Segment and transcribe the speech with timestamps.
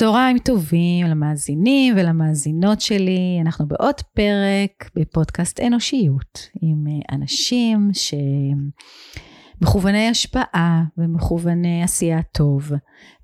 [0.00, 7.90] צהריים טובים למאזינים ולמאזינות שלי, אנחנו בעוד פרק בפודקאסט אנושיות עם אה, אנשים
[9.60, 12.72] שמכווני השפעה ומכווני עשייה טוב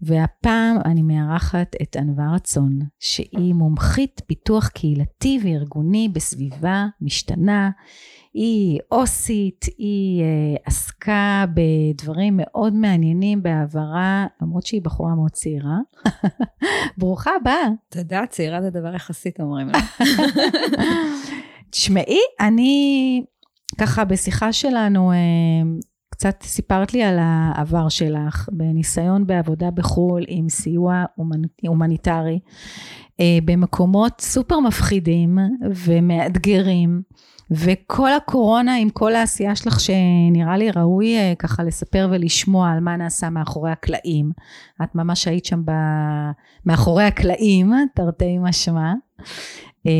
[0.03, 7.71] והפעם אני מארחת את ענווה רצון שהיא מומחית פיתוח קהילתי וארגוני בסביבה משתנה
[8.35, 15.79] היא אוסית, היא uh, עסקה בדברים מאוד מעניינים בעברה, למרות שהיא בחורה מאוד צעירה.
[16.99, 17.69] ברוכה הבאה.
[17.89, 19.79] תודה, צעירה זה דבר יחסית אומרים לה.
[21.71, 23.23] תשמעי, אני
[23.79, 25.87] ככה בשיחה שלנו, uh,
[26.17, 31.05] קצת סיפרת לי על העבר שלך, בניסיון בעבודה בחו"ל עם סיוע
[31.67, 35.39] הומניטרי, uh, במקומות סופר מפחידים
[35.87, 37.03] ומאתגרים.
[37.51, 42.97] וכל הקורונה עם כל העשייה שלך שנראה לי ראוי אה, ככה לספר ולשמוע על מה
[42.97, 44.31] נעשה מאחורי הקלעים.
[44.83, 45.71] את ממש היית שם ב...
[46.67, 48.93] מאחורי הקלעים, תרתי משמע.
[49.87, 49.93] אה,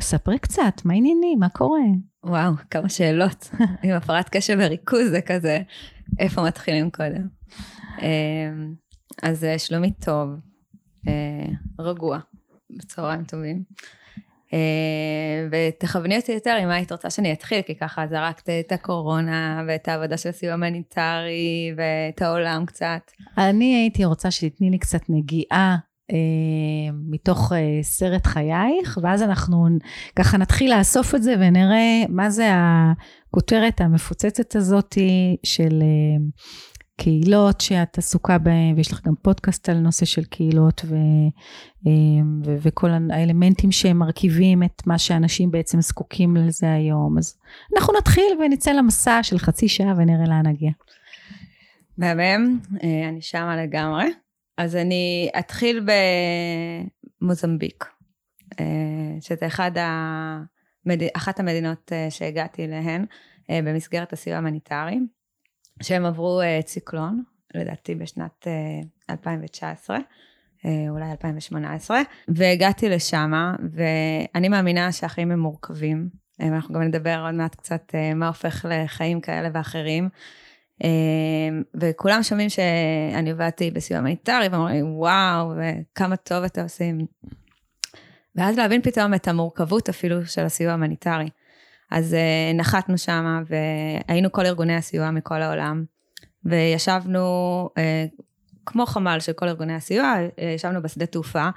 [0.00, 1.38] ספרי קצת, מה העניינים?
[1.38, 1.80] מה קורה?
[2.24, 3.50] וואו, כמה שאלות.
[3.82, 5.60] עם הפרעת קשב וריכוז זה כזה,
[6.18, 7.28] איפה מתחילים קודם?
[8.02, 8.52] אה,
[9.22, 10.30] אז שלומי טוב,
[11.78, 12.18] רגוע,
[12.70, 13.64] בצהריים טובים.
[14.52, 19.64] אה, ותכווני אותי יותר עם מה היית רוצה שאני אתחיל, כי ככה זרקת את הקורונה
[19.68, 23.10] ואת העבודה של הסיוע המניטרי ואת העולם קצת.
[23.38, 25.76] אני הייתי רוצה שתתני לי קצת נגיעה אה,
[27.10, 29.66] מתוך אה, סרט חייך, ואז אנחנו
[30.16, 36.22] ככה נתחיל לאסוף את זה ונראה מה זה הכותרת המפוצצת הזאתי של אה,
[36.96, 40.96] קהילות שאת עסוקה בהן, ויש לך גם פודקאסט על נושא של קהילות ו,
[42.44, 47.18] ו, וכל האלמנטים שהם מרכיבים את מה שאנשים בעצם זקוקים לזה היום.
[47.18, 47.38] אז
[47.76, 50.70] אנחנו נתחיל ונצא למסע של חצי שעה ונראה לאן נגיע.
[51.98, 54.04] מהמם, אה, אני שמה לגמרי.
[54.60, 55.86] אז אני אתחיל
[57.20, 57.84] במוזמביק,
[58.60, 58.64] אה,
[59.20, 61.02] שזה אחד המד...
[61.16, 63.04] אחת המדינות אה, שהגעתי אליהן
[63.48, 64.98] במסגרת הסיוע המניטרי.
[65.82, 67.22] שהם עברו ציקלון,
[67.54, 73.32] לדעתי בשנת uh, 2019, uh, אולי 2018, והגעתי לשם,
[73.72, 79.48] ואני מאמינה שהחיים הם מורכבים, ואנחנו גם נדבר עוד מעט קצת מה הופך לחיים כאלה
[79.52, 80.08] ואחרים.
[80.82, 80.84] אה,
[81.80, 86.98] וכולם שומעים שאני עבדתי בסיוע הומניטרי, ואומרים לי, וואו, וכמה טוב אתם עושים.
[88.36, 91.28] ואז להבין פתאום את המורכבות אפילו של הסיוע ההומניטרי.
[91.90, 95.84] אז אה, נחתנו שם והיינו כל ארגוני הסיוע מכל העולם,
[96.44, 98.22] וישבנו אה,
[98.66, 101.48] כמו חמ"ל של כל ארגוני הסיוע, אה, ישבנו בשדה תעופה,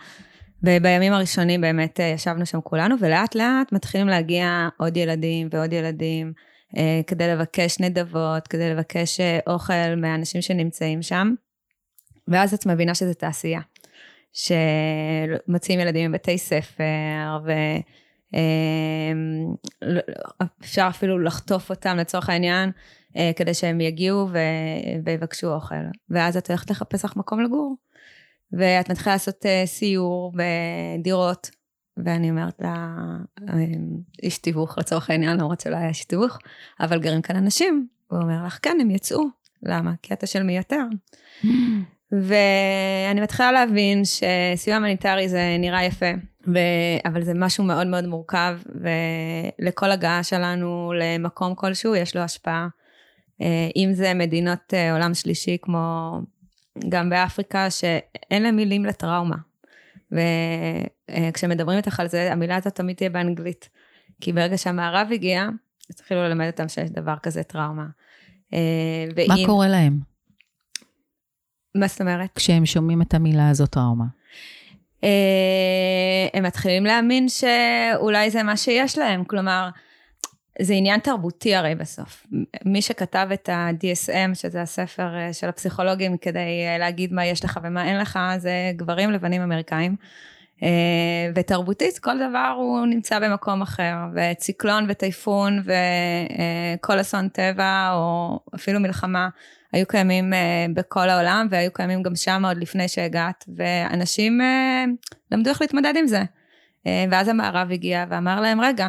[0.63, 6.33] ובימים הראשונים באמת ישבנו שם כולנו, ולאט לאט מתחילים להגיע עוד ילדים ועוד ילדים,
[7.07, 11.33] כדי לבקש נדבות, כדי לבקש uh, אוכל מהאנשים שנמצאים שם,
[12.27, 13.61] ואז את מבינה שזה תעשייה.
[14.33, 17.51] שמציעים ילדים מבתי ספר, ו...
[20.61, 22.71] אפשר אפילו לחטוף אותם לצורך העניין,
[23.17, 24.27] אה, כדי שהם יגיעו
[25.03, 25.75] ויבקשו אוכל.
[26.09, 27.75] ואז את הולכת לחפש לך מקום לגור.
[28.51, 31.49] ואת מתחילה לעשות אה, סיור בדירות,
[31.97, 32.97] ואני אומרת לה,
[33.53, 36.37] אמ, איש תיווך לצורך העניין, למרות שלא היה איש תיווך,
[36.79, 37.87] אבל גרים כאן אנשים.
[38.07, 39.23] הוא אומר לך, כן, הם יצאו.
[39.63, 39.93] למה?
[40.01, 40.83] כי אתה של מי יותר.
[42.11, 46.11] ואני מתחילה להבין שסיוע הומניטרי זה נראה יפה,
[46.47, 46.57] ו...
[47.05, 48.59] אבל זה משהו מאוד מאוד מורכב,
[49.59, 52.67] ולכל הגעה שלנו למקום כלשהו יש לו השפעה.
[53.41, 56.17] אה, אם זה מדינות אה, עולם שלישי כמו
[56.89, 59.35] גם באפריקה, שאין להם מילים לטראומה.
[60.13, 63.69] וכשמדברים איתך על זה, המילה הזאת תמיד תהיה באנגלית.
[64.21, 65.47] כי ברגע שהמערב הגיע,
[65.89, 67.85] התחילו ללמד אותם שיש דבר כזה טראומה.
[68.53, 68.59] אה,
[69.15, 69.27] ואם...
[69.27, 69.99] מה קורה להם?
[71.75, 72.29] מה זאת אומרת?
[72.35, 74.05] כשהם שומעים את המילה הזאת טראומה.
[75.03, 79.69] אה, הם מתחילים להאמין שאולי זה מה שיש להם, כלומר,
[80.61, 82.27] זה עניין תרבותי הרי בסוף.
[82.65, 87.59] מי שכתב את ה-DSM, שזה הספר אה, של הפסיכולוגים, כדי אה, להגיד מה יש לך
[87.63, 89.95] ומה אין לך, זה גברים לבנים אמריקאים.
[91.35, 95.63] ותרבותית, כל דבר הוא נמצא במקום אחר, וציקלון וטייפון
[96.79, 99.29] וכל אסון טבע, או אפילו מלחמה,
[99.73, 100.33] היו קיימים
[100.73, 104.41] בכל העולם, והיו קיימים גם שם עוד לפני שהגעת, ואנשים
[105.31, 106.23] למדו איך להתמודד עם זה.
[106.85, 108.87] ואז המערב הגיע ואמר להם, רגע,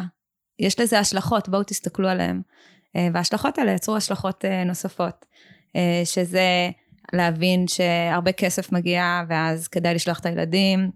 [0.59, 2.41] יש לזה השלכות, בואו תסתכלו עליהן.
[2.41, 5.25] Uh, וההשלכות האלה יצרו השלכות uh, נוספות,
[5.67, 6.69] uh, שזה
[7.13, 10.91] להבין שהרבה כסף מגיע, ואז כדאי לשלוח את הילדים,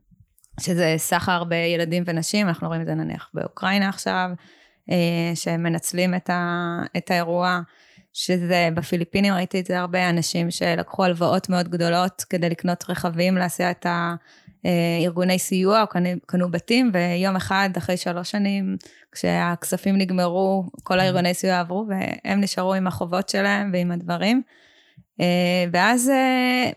[0.60, 4.30] שזה סחר בילדים ונשים, אנחנו רואים את זה נניח באוקראינה עכשיו,
[5.36, 7.62] שמנצלים את, ה, את האירוע.
[8.14, 13.72] שזה בפיליפינים ראיתי את זה הרבה אנשים שלקחו הלוואות מאוד גדולות כדי לקנות רכבים להסיע
[13.72, 13.86] את
[14.64, 18.78] הארגוני סיוע, או קנו, קנו בתים, ויום אחד אחרי שלוש שנים,
[19.12, 24.42] כשהכספים נגמרו, כל הארגוני סיוע עברו, והם נשארו עם החובות שלהם ועם הדברים.
[25.22, 26.72] אה, ואז אה,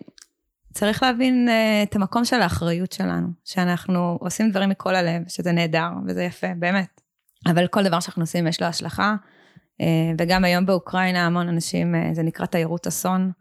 [0.73, 5.89] צריך להבין אה, את המקום של האחריות שלנו, שאנחנו עושים דברים מכל הלב, שזה נהדר
[6.07, 7.01] וזה יפה, באמת.
[7.47, 9.15] אבל כל דבר שאנחנו עושים יש לו השלכה.
[10.19, 13.33] וגם היום באוקראינה המון אנשים, זה נקרא תיירות אסון,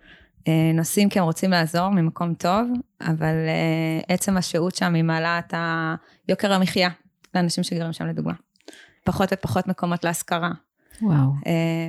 [0.74, 2.70] נוסעים כי הם רוצים לעזור ממקום טוב,
[3.02, 3.36] אבל
[4.08, 5.54] עצם השהות שם היא מעלה את
[6.30, 6.90] יוקר המחיה
[7.36, 8.34] לאנשים שגרים שם לדוגמה.
[9.04, 10.52] פחות ופחות מקומות להשכרה.
[11.02, 11.32] וואו.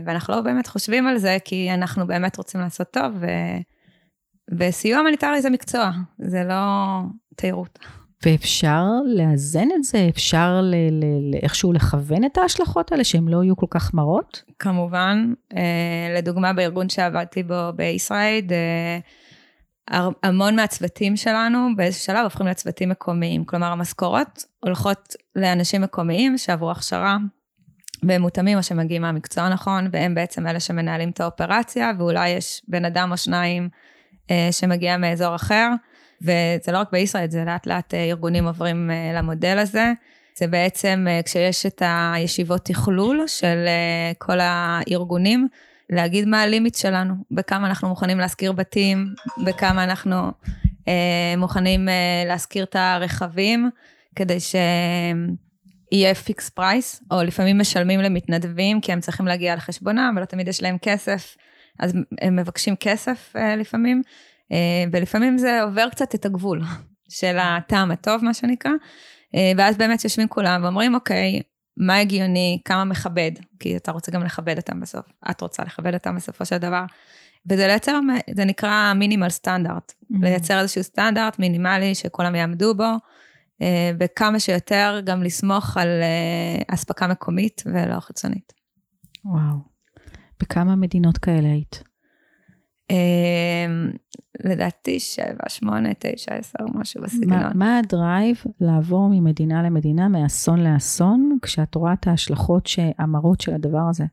[0.05, 3.27] ואנחנו לא באמת חושבים על זה, כי אנחנו באמת רוצים לעשות טוב, ו...
[4.59, 6.55] וסיוע הומניטרי זה מקצוע, זה לא
[7.37, 7.79] תיירות.
[8.27, 10.07] ואפשר לאזן את זה?
[10.09, 14.43] אפשר ל- ל- איכשהו לכוון את ההשלכות האלה, שהן לא יהיו כל כך מרות?
[14.59, 18.99] כמובן, אה, לדוגמה בארגון שעבדתי בו בישראל, אה,
[20.23, 23.45] המון מהצוותים שלנו באיזשהו שלב הופכים לצוותים מקומיים.
[23.45, 27.17] כלומר, המשכורות הולכות לאנשים מקומיים שעברו הכשרה,
[28.03, 32.85] והם מותאמים או שמגיעים מהמקצוע הנכון, והם בעצם אלה שמנהלים את האופרציה, ואולי יש בן
[32.85, 33.69] אדם או שניים
[34.31, 35.69] אה, שמגיע מאזור אחר,
[36.23, 39.93] וזה לא רק בישראל, זה לאט לאט אה, ארגונים עוברים אה, למודל הזה.
[40.39, 43.67] זה בעצם כשיש את הישיבות תכלול של
[44.19, 45.49] כל הארגונים,
[45.91, 49.15] להגיד מה ה limit שלנו, בכמה אנחנו מוכנים להשכיר בתים,
[49.45, 50.33] בכמה אנחנו
[50.89, 53.71] אה, מוכנים אה, להשכיר את הרכבים,
[54.17, 60.49] כדי שיהיה fixed price, או לפעמים משלמים למתנדבים, כי הם צריכים להגיע לחשבונם, ולא תמיד
[60.49, 61.37] יש להם כסף
[61.79, 64.13] אז הם מבקשים כסף אה, לפעמים, אה,
[64.93, 66.63] ולפעמים זה עובר קצת את הגבול
[67.09, 68.71] של הטעם הטוב, מה שנקרא,
[69.35, 71.41] אה, ואז באמת יושבים כולם ואומרים, אוקיי,
[71.77, 76.17] מה הגיוני, כמה מכבד, כי אתה רוצה גם לכבד אותם בסוף, את רוצה לכבד אותם
[76.17, 76.85] בסופו של דבר.
[77.51, 78.01] וזה לייצר,
[78.35, 80.17] זה נקרא מינימל סטנדרט, mm-hmm.
[80.21, 82.93] לייצר איזשהו סטנדרט מינימלי שכולם יעמדו בו,
[84.01, 85.89] וכמה שיותר גם לסמוך על
[86.69, 88.53] אספקה מקומית ולא חיצונית.
[89.25, 89.57] וואו.
[90.41, 91.83] בכמה מדינות כאלה היית?
[94.45, 97.53] לדעתי שבע, שמונה, תשע, עשר, משהו בסגנון.
[97.55, 102.69] מה הדרייב לעבור ממדינה למדינה, מאסון לאסון, כשאת רואה את ההשלכות
[102.99, 104.05] המרות של הדבר הזה?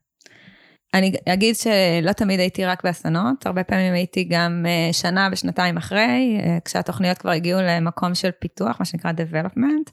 [0.94, 6.40] אני אגיד שלא תמיד הייתי רק באסונות, הרבה פעמים הייתי גם אה, שנה ושנתיים אחרי,
[6.40, 9.92] אה, כשהתוכניות כבר הגיעו למקום של פיתוח, מה שנקרא development,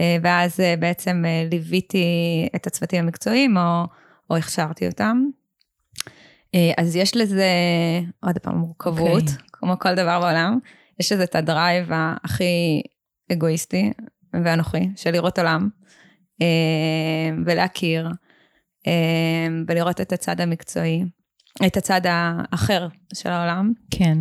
[0.00, 2.06] אה, ואז בעצם ליוויתי
[2.56, 3.84] את הצוותים המקצועיים או,
[4.30, 5.24] או הכשרתי אותם.
[6.76, 7.48] אז יש לזה,
[8.20, 9.53] עוד פעם, מורכבות, okay.
[9.64, 10.58] כמו כל דבר בעולם.
[11.00, 11.90] יש לזה את ה drive
[12.24, 12.82] הכי
[13.32, 13.92] אגואיסטי
[14.44, 15.68] ואנוכי, של לראות עולם,
[16.42, 18.08] אה, ולהכיר,
[18.86, 21.04] אה, ולראות את הצד המקצועי,
[21.66, 23.72] את הצד האחר של העולם.
[23.90, 24.18] כן.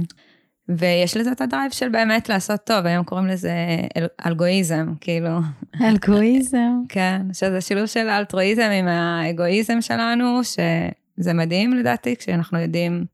[0.70, 3.54] ויש לזה את ה drive של באמת לעשות טוב, היום קוראים לזה
[3.98, 5.40] אל, אלגואיזם, כאילו.
[5.82, 6.72] אלגואיזם.
[6.90, 10.60] כן, שזה שילוב של אלטרואיזם עם האגואיזם שלנו, ש...
[11.18, 13.06] זה מדהים לדעתי, כשאנחנו יודעים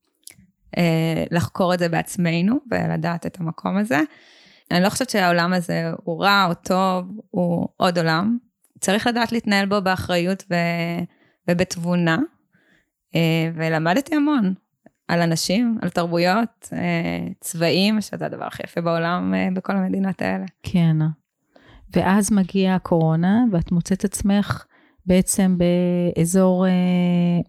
[1.31, 3.99] לחקור את זה בעצמנו ולדעת את המקום הזה.
[4.71, 8.37] אני לא חושבת שהעולם הזה הוא רע או טוב, הוא עוד עולם.
[8.79, 10.55] צריך לדעת להתנהל בו באחריות ו...
[11.49, 12.17] ובתבונה,
[13.15, 14.53] אה, ולמדתי המון
[15.07, 20.45] על אנשים, על תרבויות, אה, צבעים, שזה הדבר הכי יפה בעולם אה, בכל המדינות האלה.
[20.63, 20.97] כן.
[21.93, 24.65] ואז מגיעה הקורונה, ואת מוצאת עצמך
[25.09, 26.71] בעצם באזור אה,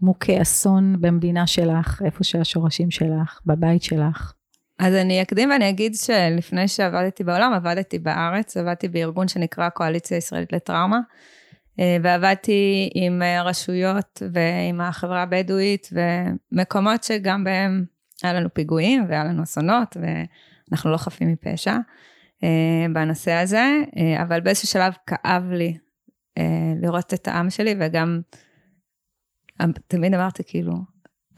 [0.02, 4.33] מוכה אסון במדינה שלך, איפה שהשורשים שלך, בבית שלך.
[4.79, 10.52] אז אני אקדים ואני אגיד שלפני שעבדתי בעולם, עבדתי בארץ, עבדתי בארגון שנקרא קואליציה ישראלית
[10.52, 11.00] לטראומה,
[11.81, 15.88] אה, ועבדתי עם רשויות ועם החברה הבדואית,
[16.52, 17.85] ומקומות שגם בהם
[18.23, 21.76] היה לנו פיגועים והיה לנו אסונות, ואנחנו לא חפים מפשע
[22.45, 25.89] אה, בנושא הזה, אה, אבל באיזשהו שלב כאב לי אה,
[26.82, 28.20] לראות את העם שלי, וגם
[29.88, 30.72] תמיד אמרתי, כאילו,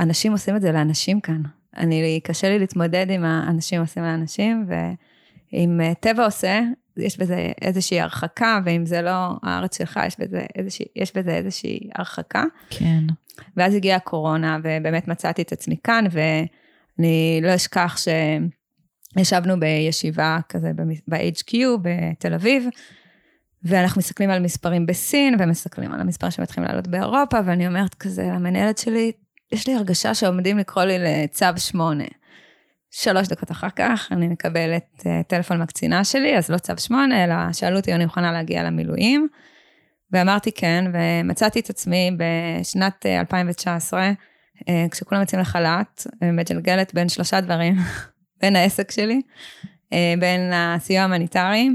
[0.01, 1.43] אנשים עושים את זה לאנשים כאן.
[1.77, 6.61] אני, קשה לי להתמודד עם האנשים עושים לאנשים, ואם אה, טבע עושה,
[6.97, 11.91] יש בזה איזושהי הרחקה, ואם זה לא הארץ שלך, יש בזה איזושהי, יש בזה איזושהי
[11.95, 12.45] הרחקה.
[12.71, 13.05] כן.
[13.57, 17.97] ואז הגיעה הקורונה, ובאמת מצאתי את עצמי כאן, ואני לא אשכח
[19.17, 20.73] שישבנו בישיבה כזה
[21.09, 22.67] ב-HQ בתל אביב,
[23.65, 28.79] ואנחנו מסתכלים על מספרים בסין, ומסתכלים על המספרים שמתחילים לעלות באירופה, ואני אומרת כזה למנהלת
[28.79, 29.13] שלי,
[29.53, 32.05] יש לי הרגשה שעומדים לקרוא לי לצו שמונה.
[32.91, 37.53] שלוש דקות אחר כך אני מקבלת uh, טלפון מהקצינה שלי, אז לא צו שמונה, אלא
[37.53, 39.29] שאלו אותי אם אני מוכנה להגיע למילואים.
[40.13, 44.13] ואמרתי כן, ומצאתי את עצמי בשנת 2019, אה,
[44.69, 47.75] אה, כשכולם יוצאים לחל"ת, מג'לגלת בין שלושה דברים,
[48.41, 49.23] בין העסק שלי,
[49.93, 51.69] אה, בין הסיוע ההומניטרי,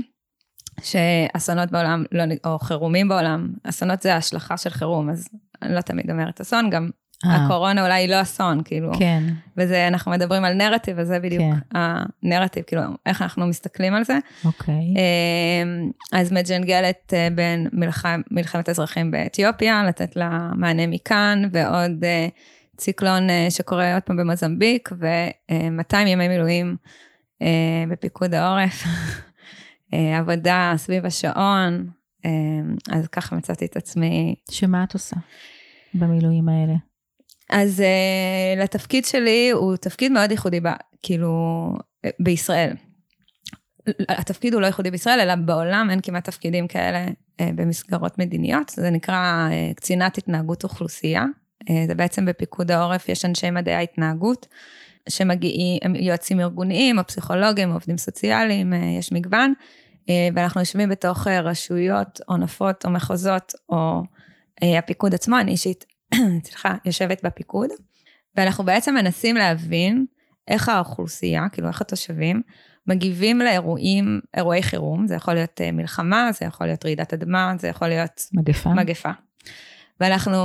[0.81, 5.27] שאסונות בעולם, לא, או חירומים בעולם, אסונות זה השלכה של חירום, אז
[5.61, 7.36] אני לא תמיד אומרת אסון, גם אה.
[7.36, 7.45] אה.
[7.45, 8.91] הקורונה אולי היא לא אסון, כאילו.
[8.99, 9.23] כן.
[9.57, 11.79] וזה, אנחנו מדברים על נרטיב, וזה בדיוק כן.
[12.23, 14.17] הנרטיב, כאילו, איך אנחנו מסתכלים על זה.
[14.45, 14.73] אוקיי.
[14.73, 22.27] אמ, אז מג'נגלת אה, בין מלחמ, מלחמת אזרחים באתיופיה, לתת לה מענה מכאן, ועוד אה,
[22.77, 26.75] ציקלון שקורה עוד פעם במוזמביק, ו-200 ימי מילואים
[27.89, 28.83] בפיקוד העורף.
[29.91, 31.89] עבודה סביב השעון,
[32.91, 34.35] אז ככה מצאתי את עצמי.
[34.51, 35.15] שמה את עושה
[35.93, 36.73] במילואים האלה?
[37.49, 40.67] אז uh, לתפקיד שלי הוא תפקיד מאוד ייחודי, ב,
[41.03, 41.33] כאילו,
[42.05, 42.73] אה, בישראל.
[44.09, 48.69] התפקיד הוא לא ייחודי בישראל, אלא בעולם אין כמעט תפקידים כאלה uh, במסגרות מדיניות.
[48.69, 51.25] זה נקרא uh, קצינת התנהגות אוכלוסייה.
[51.63, 54.47] Uh, זה בעצם בפיקוד העורף, יש אנשי מדעי ההתנהגות,
[55.09, 59.53] שמגיעים, הם יועצים ארגוניים, או פסיכולוגים, או עובדים סוציאליים, uh, יש מגוון,
[60.01, 64.01] uh, ואנחנו יושבים בתוך uh, רשויות, או נפות, או מחוזות, או
[64.61, 65.85] הפיקוד עצמו, אני אישית
[66.45, 67.69] סליחה, יושבת בפיקוד,
[68.35, 70.05] ואנחנו בעצם מנסים להבין
[70.47, 72.41] איך האוכלוסייה, כאילו איך התושבים,
[72.87, 77.67] מגיבים לאירועים, אירועי חירום, זה יכול להיות אה, מלחמה, זה יכול להיות רעידת אדמה, זה
[77.67, 78.21] יכול להיות...
[78.33, 78.73] מגפה.
[78.73, 79.09] מגפה.
[79.99, 80.37] ואנחנו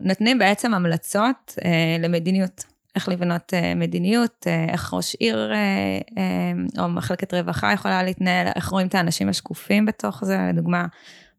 [0.00, 2.64] נותנים בעצם המלצות אה, למדיניות,
[2.96, 8.68] איך לבנות אה, מדיניות, אה, איך ראש עיר אה, או מחלקת רווחה יכולה להתנהל, איך
[8.68, 10.86] רואים את האנשים השקופים בתוך זה, לדוגמה,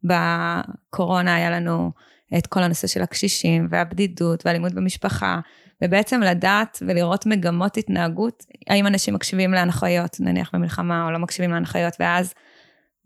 [0.03, 1.91] בקורונה היה לנו
[2.37, 5.39] את כל הנושא של הקשישים והבדידות והאלימות במשפחה,
[5.83, 11.93] ובעצם לדעת ולראות מגמות התנהגות, האם אנשים מקשיבים להנחיות, נניח במלחמה, או לא מקשיבים להנחיות,
[11.99, 12.33] ואז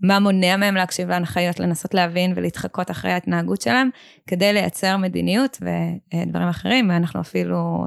[0.01, 3.89] מה מונע מהם להקשיב להנחיות, לנסות להבין ולהתחקות אחרי ההתנהגות שלהם,
[4.27, 7.85] כדי לייצר מדיניות ודברים אחרים, ואנחנו אפילו,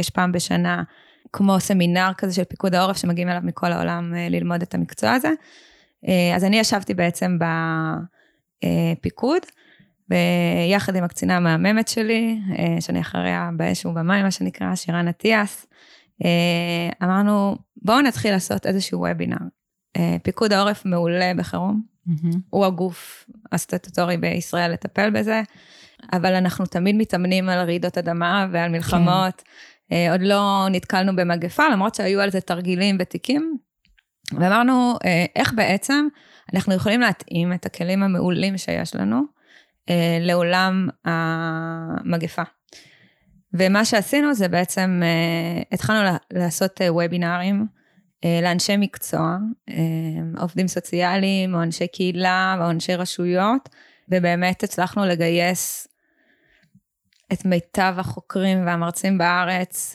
[0.00, 0.82] יש פעם בשנה,
[1.32, 5.30] כמו סמינר כזה של פיקוד העורף, שמגיעים אליו מכל העולם אה, ללמוד את המקצוע הזה.
[6.08, 7.38] אה, אז אני ישבתי בעצם
[8.62, 9.42] בפיקוד,
[10.10, 15.66] ויחד עם הקצינה המהממת שלי, אה, שאני אחריה באש ובמים, מה שנקרא, שירן אטיאס,
[16.24, 19.36] אה, אמרנו, בואו נתחיל לעשות איזשהו וובינר.
[19.96, 22.36] אה, פיקוד העורף מעולה בחירום, mm-hmm.
[22.50, 25.42] הוא הגוף הסטטוטורי בישראל לטפל בזה,
[26.12, 29.42] אבל אנחנו תמיד מתאמנים על רעידות אדמה ועל מלחמות.
[29.90, 30.10] כן.
[30.10, 33.56] עוד לא נתקלנו במגפה, למרות שהיו על זה תרגילים ותיקים.
[34.32, 34.94] ואמרנו,
[35.36, 36.08] איך בעצם
[36.54, 39.22] אנחנו יכולים להתאים את הכלים המעולים שיש לנו
[39.90, 42.42] אה, לעולם המגפה.
[43.54, 47.66] ומה שעשינו זה בעצם, אה, התחלנו לעשות אה, וובינארים
[48.42, 49.36] לאנשי מקצוע,
[50.38, 53.68] עובדים סוציאליים או אנשי קהילה או אנשי רשויות,
[54.08, 55.88] ובאמת הצלחנו לגייס
[57.32, 59.94] את מיטב החוקרים והמרצים בארץ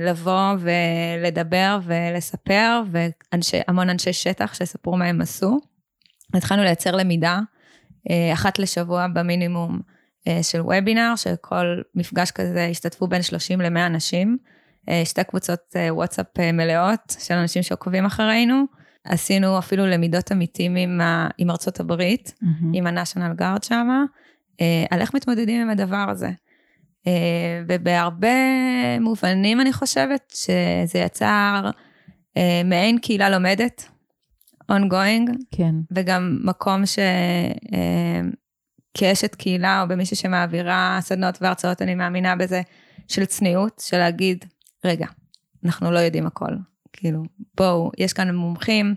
[0.00, 5.60] לבוא ולדבר ולספר, והמון אנשי שטח שיספרו מה הם עשו.
[6.34, 7.40] התחלנו לייצר למידה
[8.10, 9.80] אה, אחת לשבוע במינימום
[10.28, 14.38] אה, של וובינר, שכל מפגש כזה השתתפו בין 30 ל-100 אנשים.
[14.88, 18.64] אה, שתי קבוצות וואטסאפ מלאות של אנשים שעוקבים אחרינו.
[19.04, 21.00] עשינו אפילו למידות עמיתים עם,
[21.38, 22.66] עם ארצות הברית, mm-hmm.
[22.72, 24.04] עם ה-National Guard שמה,
[24.90, 26.30] על איך מתמודדים עם הדבר הזה.
[27.68, 28.28] ובהרבה
[29.00, 31.70] מובנים אני חושבת שזה יצר
[32.64, 33.88] מעין קהילה לומדת,
[34.72, 35.30] ongoing.
[35.50, 35.74] כן.
[35.90, 36.98] וגם מקום ש...
[37.72, 38.20] אה,
[38.94, 42.62] כאשת קהילה או במישהי שמעבירה סדנות והרצאות, אני מאמינה בזה,
[43.08, 44.44] של צניעות, של להגיד,
[44.84, 45.06] רגע,
[45.64, 46.52] אנחנו לא יודעים הכל.
[46.92, 47.22] כאילו,
[47.56, 48.94] בואו, יש כאן מומחים,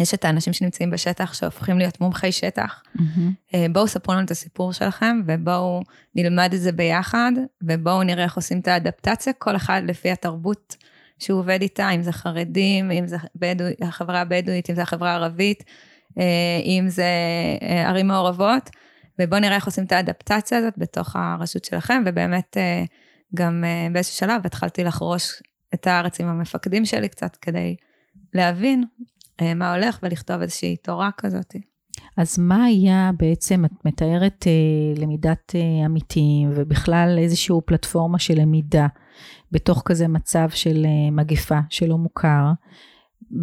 [0.00, 2.82] יש את האנשים שנמצאים בשטח שהופכים להיות מומחי שטח.
[2.96, 3.52] Mm-hmm.
[3.72, 5.82] בואו ספרו לנו את הסיפור שלכם, ובואו
[6.14, 10.76] נלמד את זה ביחד, ובואו נראה איך עושים את האדפטציה, כל אחד לפי התרבות
[11.18, 15.64] שהוא עובד איתה, אם זה חרדים, אם זה בדו, החברה הבדואית, אם זה החברה הערבית,
[16.18, 17.08] אה, אם זה
[17.62, 18.70] אה, ערים מעורבות,
[19.20, 22.56] ובואו נראה איך עושים את האדפטציה הזאת בתוך הרשות שלכם, ובאמת
[23.34, 25.42] גם באיזשהו שלב התחלתי לחרוש
[25.74, 27.76] את הארץ עם המפקדים שלי קצת, כדי
[28.34, 28.84] להבין
[29.56, 31.54] מה הולך ולכתוב איזושהי תורה כזאת.
[32.16, 38.86] אז מה היה בעצם, את מתארת אה, למידת אה, עמיתים ובכלל איזושהי פלטפורמה של למידה
[39.52, 42.44] בתוך כזה מצב של אה, מגפה שלא מוכר,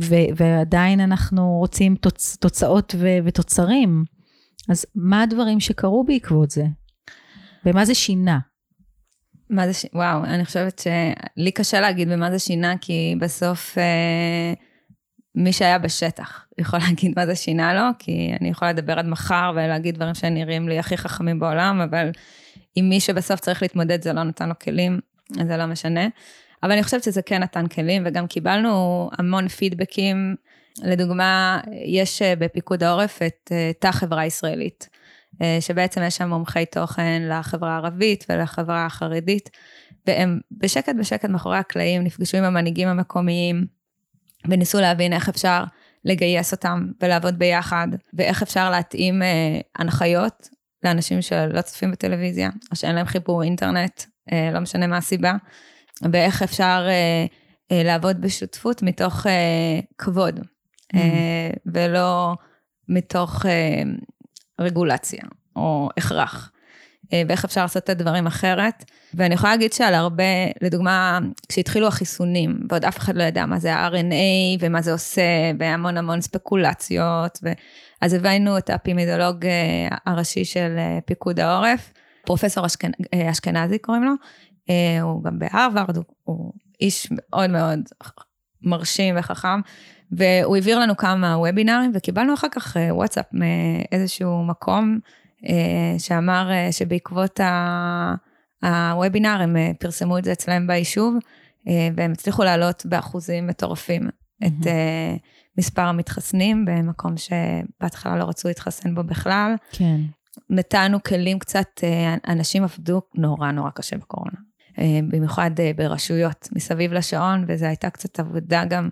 [0.04, 4.04] ו- ועדיין אנחנו רוצים תוצ- תוצאות ו- ותוצרים.
[4.70, 6.66] אז מה הדברים שקרו בעקבות זה?
[7.66, 8.40] ומה זה שינה?
[9.52, 9.86] מה זה, ש...
[9.94, 14.54] וואו, אני חושבת שלי קשה להגיד במה זה שינה, כי בסוף אה,
[15.36, 19.52] מי שהיה בשטח יכול להגיד מה זה שינה לו, כי אני יכולה לדבר עד מחר
[19.56, 22.10] ולהגיד דברים שנראים לי הכי חכמים בעולם, אבל
[22.78, 25.00] אם מי שבסוף צריך להתמודד זה לא נתן לו כלים,
[25.40, 26.08] אז זה לא משנה.
[26.64, 30.36] אבל אני חושבת שזה כן נתן כלים, וגם קיבלנו המון פידבקים.
[30.84, 34.90] לדוגמה, יש אה, בפיקוד העורף את אה, תא חברה ישראלית,
[35.60, 39.50] שבעצם יש שם מומחי תוכן לחברה הערבית ולחברה החרדית,
[40.08, 43.66] והם בשקט בשקט מאחורי הקלעים נפגשו עם המנהיגים המקומיים,
[44.50, 45.64] וניסו להבין איך אפשר
[46.06, 49.22] לגייס אותם ולעבוד ביחד, ואיך אפשר להתאים
[49.76, 50.50] הנחיות
[50.84, 54.04] לאנשים שלא צופים בטלוויזיה, או שאין להם חיבור אינטרנט,
[54.54, 55.34] לא משנה מה הסיבה.
[56.12, 57.26] ואיך אפשר אה,
[57.72, 60.98] אה, לעבוד בשותפות מתוך אה, כבוד, mm.
[60.98, 62.36] אה, ולא
[62.90, 63.82] מתוך אה,
[64.62, 65.24] רגולציה
[65.56, 66.52] או הכרח.
[67.14, 68.84] אה, ואיך אפשר לעשות את הדברים אחרת.
[69.14, 70.24] ואני יכולה להגיד שעל הרבה,
[70.62, 75.98] לדוגמה, כשהתחילו החיסונים, ועוד אף אחד לא ידע מה זה ה-RNA ומה זה עושה, והמון
[75.98, 77.52] המון ספקולציות, ו...
[78.02, 81.94] אז הבאנו את האפימידולוג אה, הראשי של אה, פיקוד העורף,
[82.26, 82.92] פרופסור אשכנ...
[83.32, 84.12] אשכנזי קוראים לו,
[85.02, 87.80] הוא גם בהרווארד, הוא, הוא איש מאוד מאוד
[88.62, 89.62] מרשים וחכם,
[90.12, 95.00] והוא העביר לנו כמה וובינארים, וקיבלנו אחר כך אה, וואטסאפ מאיזשהו מקום
[95.50, 97.40] אה, שאמר שבעקבות
[98.62, 101.16] הוובינר הם פרסמו את זה אצלם ביישוב,
[101.96, 104.48] והם הצליחו לעלות באחוזים מטורפים mm-hmm.
[104.48, 104.68] את
[105.58, 109.56] מספר המתחסנים במקום שבהתחלה לא רצו להתחסן בו בכלל.
[109.72, 110.02] כן.
[110.50, 111.68] נתנו כלים קצת,
[112.28, 114.38] אנשים עבדו נורא נורא קשה בקורונה.
[114.80, 118.90] אה, במיוחד אה, ברשויות מסביב לשעון, וזו הייתה קצת עבודה גם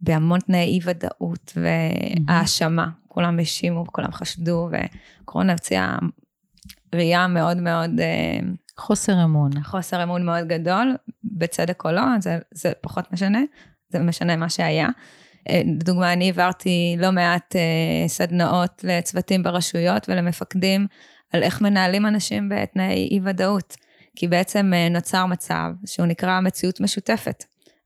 [0.00, 2.88] בהמון תנאי אי-ודאות והאשמה.
[3.08, 4.68] כולם האשימו וכולם חשדו,
[5.22, 5.96] וקורונה הוציאה
[6.94, 8.00] ראייה מאוד מאוד...
[8.00, 8.38] אה,
[8.78, 9.62] חוסר אמון.
[9.62, 13.40] חוסר אמון מאוד גדול, בצדק או לא, זה, זה פחות משנה,
[13.88, 14.88] זה משנה מה שהיה.
[15.64, 17.56] לדוגמה, אני העברתי לא מעט
[18.06, 20.86] סדנאות לצוותים ברשויות ולמפקדים
[21.32, 23.76] על איך מנהלים אנשים בתנאי אי-ודאות.
[24.16, 27.44] כי בעצם אה, נוצר מצב שהוא נקרא מציאות משותפת.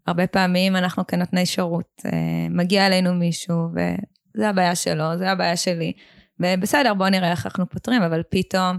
[0.08, 2.10] הרבה פעמים אנחנו כנותני שירות, אה,
[2.50, 5.92] מגיע אלינו מישהו, וזה הבעיה שלו, זה הבעיה שלי,
[6.40, 8.78] ובסדר, בואו נראה איך אנחנו פותרים, אבל פתאום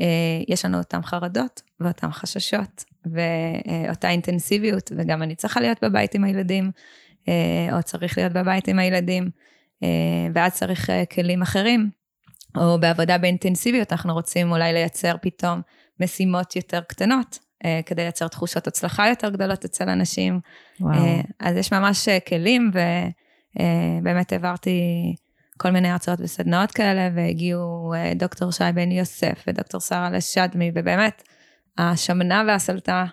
[0.00, 0.06] אה,
[0.48, 6.70] יש לנו אותן חרדות ואותן חששות, ואותה אינטנסיביות, וגם אני צריכה להיות בבית עם הילדים,
[7.72, 9.30] או צריך להיות בבית עם הילדים,
[10.34, 11.90] ואז צריך כלים אחרים,
[12.56, 15.60] או בעבודה באינטנסיביות, אנחנו רוצים אולי לייצר פתאום
[16.00, 17.45] משימות יותר קטנות, אה,
[17.86, 20.40] כדי לייצר תחושות הצלחה יותר גדולות אצל אנשים.
[20.80, 20.94] וואו.
[20.94, 22.70] אה, אז יש ממש אה, כלים,
[24.00, 24.80] ובאמת העברתי
[25.56, 31.22] כל מיני הרצאות וסדנאות כאלה, והגיעו דוקטור שי בן יוסף ודוקטור שרה לשדמי, ובאמת,
[31.78, 33.04] השמנה והסלטה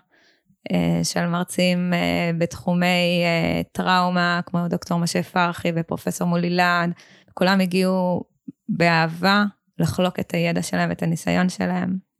[1.03, 1.93] של מרצים
[2.37, 3.23] בתחומי
[3.71, 6.91] טראומה, כמו דוקטור משה פרחי ופרופסור מולילד,
[7.33, 8.23] כולם הגיעו
[8.69, 9.43] באהבה
[9.79, 12.12] לחלוק את הידע שלהם, את הניסיון שלהם.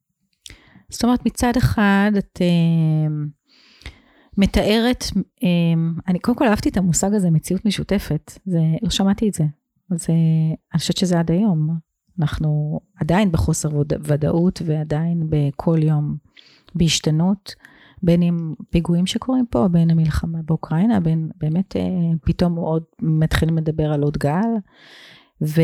[0.94, 3.14] זאת אומרת, מצד אחד את uh,
[4.38, 5.46] מתארת, uh,
[6.08, 8.32] אני קודם כל אהבתי את המושג הזה, מציאות משותפת.
[8.46, 9.44] זה, לא שמעתי את זה.
[9.92, 9.96] uh,
[10.74, 11.78] אני חושבת שזה עד היום.
[12.20, 13.70] אנחנו עדיין בחוסר
[14.04, 16.18] ודאות ועדיין בכל יום
[16.76, 17.56] בהשתנות,
[18.04, 23.94] בין אם פיגועים שקורים פה, בין המלחמה באוקראינה, בין באמת uh, פתאום עוד מתחילים לדבר
[23.94, 24.50] על עוד גל.
[25.42, 25.62] ו,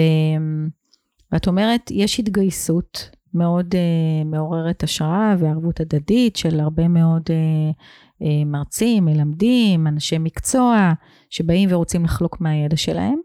[1.31, 7.73] ואת אומרת, יש התגייסות מאוד uh, מעוררת השראה וערבות הדדית של הרבה מאוד uh,
[8.23, 10.93] uh, מרצים, מלמדים, אנשי מקצוע,
[11.29, 13.19] שבאים ורוצים לחלוק מהידע שלהם.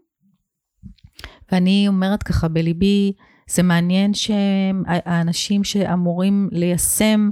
[1.51, 3.13] ואני אומרת ככה בליבי,
[3.49, 7.29] זה מעניין שהאנשים שאמורים ליישם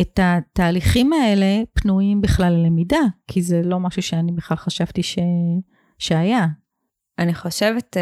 [0.00, 5.18] את התהליכים האלה פנויים בכלל ללמידה, כי זה לא משהו שאני בכלל חשבתי ש...
[5.98, 6.46] שהיה.
[7.18, 7.96] אני חושבת,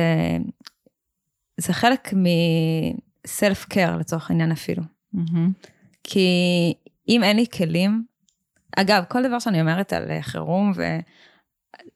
[1.61, 2.25] זה חלק מ...
[3.27, 4.83] סלף קר לצורך העניין אפילו.
[5.15, 5.69] Mm-hmm.
[6.05, 6.29] כי
[7.09, 8.05] אם אין לי כלים,
[8.77, 10.73] אגב, כל דבר שאני אומרת על אה, חירום,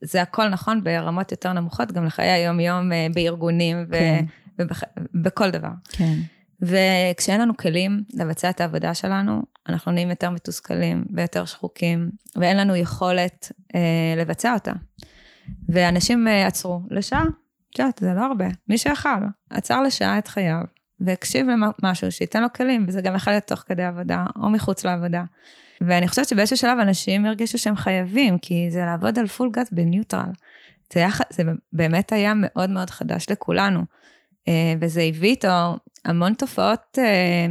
[0.03, 4.25] וזה הכל נכון ברמות יותר נמוכות, גם לחיי היום-יום אה, בארגונים כן.
[4.59, 5.71] ובכל דבר.
[5.89, 6.15] כן.
[6.63, 12.77] וכשאין לנו כלים לבצע את העבודה שלנו, אנחנו נהיים יותר מתוסכלים ויותר שחוקים, ואין לנו
[12.77, 14.73] יכולת אה, לבצע אותה.
[15.69, 17.23] ואנשים אה, עצרו לשעה,
[17.71, 18.47] את יודעת, זה לא הרבה.
[18.69, 20.63] מי שיכול, עצר לשעה את חייו,
[21.01, 21.47] והקשיב
[21.83, 25.25] למשהו שייתן לו כלים, וזה גם יכול להיות תוך כדי עבודה, או מחוץ לעבודה.
[25.81, 30.31] ואני חושבת שבאיזשהו שלב אנשים הרגישו שהם חייבים, כי זה לעבוד על פול גז בניוטרל.
[30.93, 33.81] זה, היה, זה באמת היה מאוד מאוד חדש לכולנו,
[34.49, 37.47] אה, וזה הביא איתו המון תופעות אה,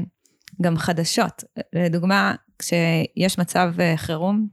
[0.61, 1.43] גם חדשות.
[1.73, 4.47] לדוגמה, כשיש מצב אה, חירום,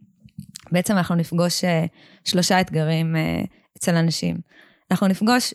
[0.72, 1.64] בעצם אנחנו נפגוש
[2.24, 3.16] שלושה אתגרים
[3.76, 4.36] אצל אנשים.
[4.90, 5.54] אנחנו נפגוש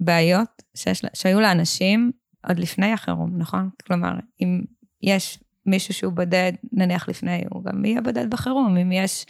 [0.00, 2.12] בעיות שיש, שהיו לאנשים
[2.48, 3.70] עוד לפני החירום, נכון?
[3.86, 4.62] כלומר, אם
[5.02, 8.76] יש מישהו שהוא בודד, נניח לפני, הוא גם יהיה בודד בחירום.
[8.76, 9.26] אם יש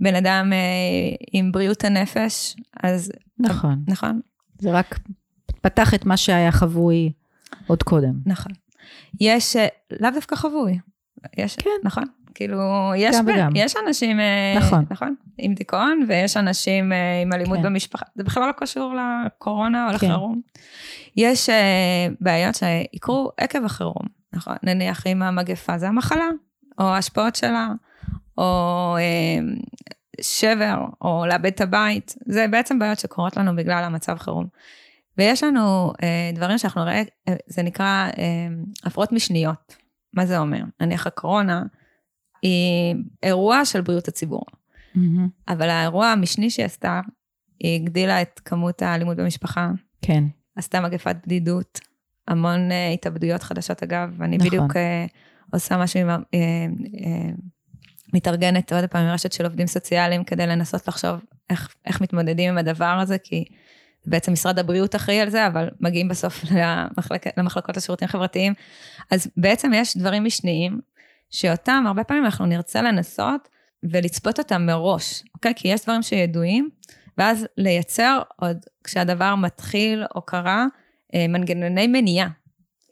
[0.00, 3.12] בן אדם אה, עם בריאות הנפש, אז...
[3.38, 3.84] נכון.
[3.88, 4.20] נכון?
[4.58, 4.98] זה רק
[5.60, 7.12] פתח את מה שהיה חבוי
[7.66, 8.14] עוד קודם.
[8.26, 8.52] נכון.
[9.20, 9.66] יש, אה,
[10.00, 10.78] לאו דווקא חבוי.
[11.36, 11.70] יש, כן.
[11.84, 12.04] נכון?
[12.34, 13.52] כאילו, יש, גם ב- וגם.
[13.54, 14.84] יש אנשים, אה, נכון.
[14.90, 17.62] נכון, עם דיכאון, ויש אנשים אה, עם אלימות כן.
[17.62, 18.06] במשפחה.
[18.14, 20.06] זה בכלל לא קשור לקורונה או כן.
[20.06, 20.40] לחירום.
[21.16, 24.56] יש אה, בעיות שיקרו עקב החירום, נכון?
[24.62, 26.28] נניח אם המגפה זה המחלה,
[26.78, 27.68] או ההשפעות שלה,
[28.38, 29.44] או אה,
[30.20, 32.14] שבר, או לאבד את הבית.
[32.26, 34.46] זה בעצם בעיות שקורות לנו בגלל המצב חירום.
[35.18, 38.48] ויש לנו אה, דברים שאנחנו נראה, אה, זה נקרא אה,
[38.84, 39.76] הפרעות משניות.
[40.14, 40.62] מה זה אומר?
[40.80, 41.62] נניח הקורונה
[42.42, 44.44] היא אירוע של בריאות הציבור,
[44.94, 45.28] מהמם.
[45.48, 47.00] אבל האירוע המשני שהיא עשתה,
[47.60, 49.70] היא הגדילה את כמות האלימות במשפחה,
[50.02, 50.24] כן,
[50.56, 51.80] עשתה מגפת בדידות,
[52.28, 54.48] המון אה, התאבדויות חדשות אגב, אני נכון.
[54.48, 55.06] בדיוק אה,
[55.52, 57.30] עושה משהו עם, אה, אה,
[58.12, 62.58] מתארגנת עוד פעם עם רשת של עובדים סוציאליים כדי לנסות לחשוב איך, איך מתמודדים עם
[62.58, 63.44] הדבר הזה, כי
[64.06, 68.54] בעצם משרד הבריאות אחראי על זה, אבל מגיעים בסוף למחלק, למחלקות לשירותים חברתיים.
[69.10, 70.80] אז בעצם יש דברים משניים,
[71.32, 73.48] שאותם הרבה פעמים אנחנו נרצה לנסות
[73.82, 75.52] ולצפות אותם מראש, אוקיי?
[75.56, 76.70] כי יש דברים שידועים,
[77.18, 80.66] ואז לייצר עוד, כשהדבר מתחיל או קרה,
[81.14, 82.28] אה, מנגנוני מניעה,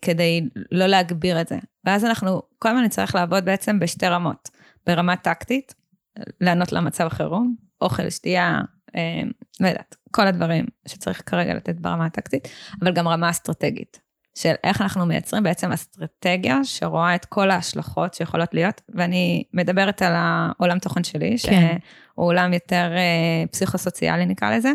[0.03, 1.59] כדי לא להגביר את זה.
[1.85, 4.49] ואז אנחנו כל הזמן נצטרך לעבוד בעצם בשתי רמות.
[4.87, 5.75] ברמה טקטית,
[6.41, 8.61] לענות למצב חירום, אוכל, שתייה,
[8.97, 9.23] אה,
[9.61, 12.49] לא יודעת, כל הדברים שצריך כרגע לתת ברמה הטקטית,
[12.83, 14.01] אבל גם רמה אסטרטגית,
[14.41, 20.13] של איך אנחנו מייצרים בעצם אסטרטגיה שרואה את כל ההשלכות שיכולות להיות, ואני מדברת על
[20.17, 21.77] העולם תוכן שלי, כן.
[22.17, 24.73] שהוא עולם יותר אה, פסיכו-סוציאלי נקרא לזה,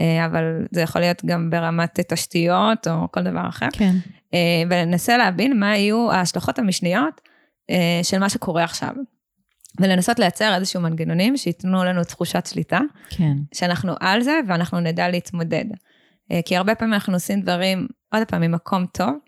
[0.00, 3.68] אה, אבל זה יכול להיות גם ברמת תשתיות או כל דבר אחר.
[3.72, 3.94] כן,
[4.34, 7.20] אה, וננסה להבין מה יהיו ההשלכות המשניות
[7.70, 8.90] אה, של מה שקורה עכשיו.
[9.80, 15.64] ולנסות לייצר איזשהו מנגנונים שייתנו לנו תחושת שליטה, כן, שאנחנו על זה ואנחנו נדע להתמודד.
[16.44, 19.18] כי הרבה פעמים אנחנו עושים דברים, עוד פעם, ממקום טוב,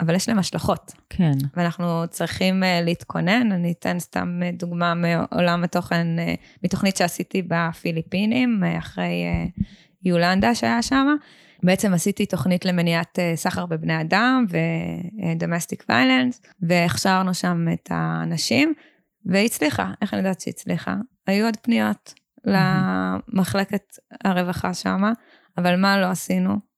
[0.00, 3.52] אבל יש להם השלכות, כן, ואנחנו צריכים אה, להתכונן.
[3.52, 9.44] אני אתן סתם אה, דוגמה מעולם התוכן, אה, מתוכנית שעשיתי בפיליפינים, אה, אחרי אה,
[10.04, 11.06] יולנדה שהיה שם.
[11.62, 18.74] בעצם עשיתי תוכנית למניעת אה, סחר בבני אדם ו-domestic violence, והכשרנו שם את האנשים,
[19.26, 19.92] והיא הצליחה.
[20.02, 20.94] איך אני יודעת שהיא הצליחה?
[21.26, 25.02] היו עוד פניות למחלקת הרווחה שם,
[25.58, 26.75] אבל מה לא עשינו?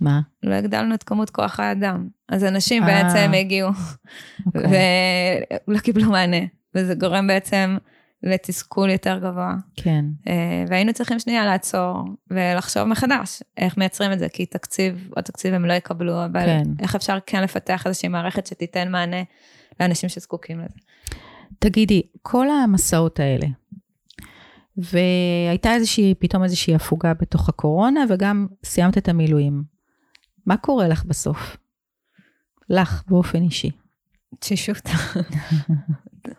[0.00, 0.20] מה?
[0.42, 2.08] לא הגדלנו את כמות כוח האדם.
[2.28, 2.88] אז אנשים אה.
[2.88, 3.70] בעצם הגיעו
[4.46, 4.62] אוקיי.
[5.68, 6.36] ולא קיבלו מענה,
[6.74, 7.76] וזה גורם בעצם
[8.22, 9.54] לתסכול יותר גבוה.
[9.76, 15.24] כן, אה, והיינו צריכים שנייה לעצור ולחשוב מחדש איך מייצרים את זה, כי תקציב, עוד
[15.24, 16.62] תקציב הם לא יקבלו, אבל כן.
[16.80, 19.22] איך אפשר כן לפתח איזושהי מערכת שתיתן מענה
[19.80, 20.78] לאנשים שזקוקים לזה.
[21.58, 23.46] תגידי, כל המסעות האלה,
[24.76, 29.62] והייתה איזושהי, פתאום איזושהי הפוגה בתוך הקורונה, וגם סיימת את המילואים.
[30.46, 31.56] מה קורה לך בסוף?
[32.70, 33.70] לך, באופן אישי.
[34.38, 34.88] תשישות.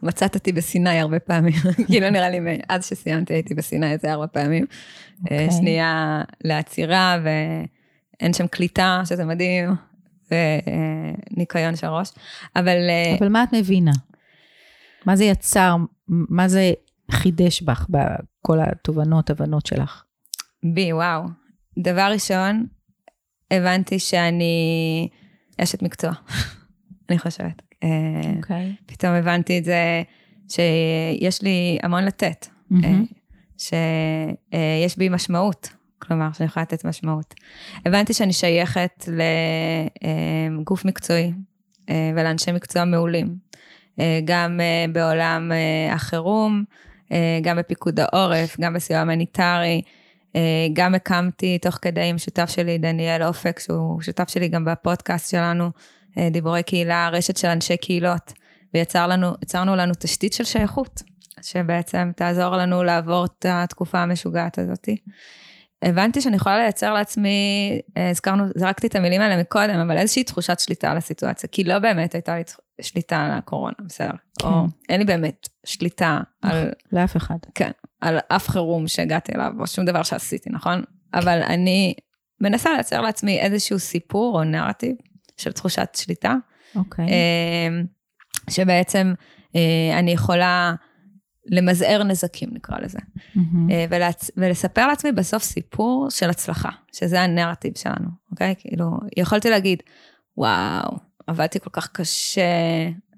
[0.03, 1.53] מצאת אותי בסיני הרבה פעמים,
[1.87, 4.65] כאילו נראה לי, מאז שסיימתי הייתי בסיני איזה ארבע פעמים.
[5.23, 5.45] אוקיי.
[5.47, 9.75] אה, שנייה לעצירה, ואין שם קליטה, שזה מדהים,
[10.31, 12.11] וניקיון של ראש.
[12.55, 13.91] אבל אה, אבל מה את מבינה?
[15.05, 15.75] מה זה יצר,
[16.07, 16.71] מה זה
[17.11, 20.03] חידש בך בכל התובנות, הבנות שלך?
[20.73, 21.23] בי, וואו.
[21.79, 22.65] דבר ראשון,
[23.51, 25.07] הבנתי שאני
[25.61, 26.11] אשת מקצוע,
[27.09, 27.61] אני חושבת.
[27.83, 27.89] אה,
[28.37, 28.75] אוקיי.
[28.85, 30.03] פתאום הבנתי את זה,
[30.49, 32.47] שיש לי המון לתת.
[32.69, 33.05] מהמם.
[33.57, 37.33] שיש בי משמעות, כלומר, שאני יכולה לתת משמעות.
[37.85, 39.09] הבנתי שאני שייכת
[40.57, 41.33] לגוף מקצועי
[41.89, 43.35] אה, ולאנשי מקצוע מעולים,
[43.99, 46.63] אה, גם אה, בעולם אה, החירום,
[47.11, 49.81] אה, גם בפיקוד העורף, גם בסיוע הומניטרי.
[50.35, 55.31] אה, גם הקמתי תוך כדי עם שותף שלי, דניאל אופק, שהוא שותף שלי גם בפודקאסט
[55.31, 55.69] שלנו,
[56.17, 58.33] אה, דיבורי קהילה, רשת של אנשי קהילות,
[58.73, 61.01] ויצרנו לנו, לנו תשתית של שייכות.
[61.41, 64.89] שבעצם תעזור לנו לעבור את התקופה המשוגעת הזאת.
[65.81, 70.59] הבנתי שאני יכולה לייצר לעצמי, אה, הזכרנו, זרקתי את המילים האלה מקודם, אבל איזושהי תחושת
[70.59, 72.43] שליטה על הסיטואציה, כי לא באמת הייתה לי
[72.81, 74.11] שליטה על הקורונה, בסדר.
[74.39, 74.47] כן.
[74.47, 77.37] או אין לי באמת שליטה על, לאף אחד.
[77.55, 80.83] כן, על אף חירום שהגעתי אליו, או שום דבר שעשיתי, נכון?
[81.13, 81.93] אבל אני
[82.41, 84.95] מנסה לייצר לעצמי איזשהו סיפור או נרטיב
[85.37, 86.35] של תחושת שליטה,
[86.75, 87.05] אוקיי.
[87.05, 87.81] אה,
[88.49, 89.13] שבעצם
[89.55, 90.73] אה, אני יכולה
[91.45, 92.99] למזער נזקים, נקרא לזה.
[93.35, 93.71] מהמם.
[93.71, 94.31] אה, ולהצ...
[94.37, 98.55] ולספר לעצמי בסוף סיפור של הצלחה, שזה הנרטיב שלנו, אוקיי?
[98.57, 98.85] כאילו,
[99.17, 99.83] יכולתי להגיד,
[100.37, 102.41] וואו, עבדתי כל כך קשה,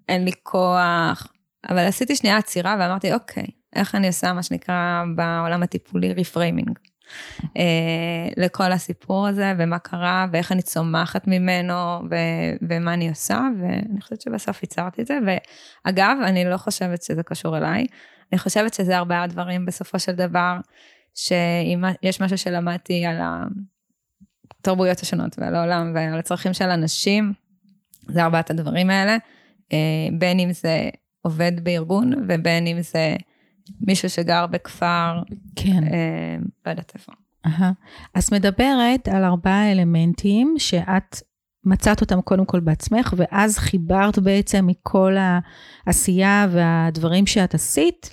[0.09, 1.27] אין לי כוח.
[1.69, 6.79] אבל עשיתי שנייה עצירה ואמרתי, אוקיי, איך אני עושה מה שנקרא בעולם הטיפולי reframing.
[7.57, 11.73] אה, לכל הסיפור הזה, ומה קרה, ואיך אני צומחת ממנו,
[12.11, 15.19] ו- ומה אני עושה, ואני חושבת שבסוף ייצרתי את זה.
[15.85, 17.85] ואגב, אני לא חושבת שזה קשור אליי,
[18.31, 20.57] אני חושבת שזה ארבעה דברים בסופו של דבר,
[21.15, 23.19] שאם יש משהו שלמדתי על
[24.59, 27.33] התרבויות השונות ועל העולם ועל הצרכים של אנשים,
[28.07, 29.17] זה ארבעת הדברים האלה,
[29.73, 29.77] אה,
[30.19, 30.89] בין אם זה
[31.21, 33.15] עובד בארגון ובין אם זה
[33.81, 35.21] מישהו שגר בכפר,
[35.55, 35.83] כן.
[35.83, 37.11] אה, לא יודעת איפה.
[38.13, 41.21] אז מדברת על ארבעה אלמנטים שאת
[41.65, 45.15] מצאת אותם קודם כל בעצמך, ואז חיברת בעצם מכל
[45.85, 48.09] העשייה והדברים שאת עשית,